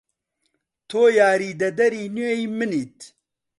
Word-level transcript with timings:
تۆ 0.89 1.01
یاریدەدەری 1.19 2.03
نوێی 2.15 2.45
منیت. 2.57 2.97